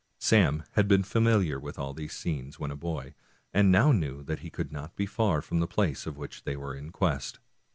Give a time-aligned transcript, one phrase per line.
[0.17, 3.13] Sam had been fa miliar with all these scenes when a boy,
[3.53, 6.55] and now knew that he could not be far from the place of which they
[6.55, 7.37] were in quest.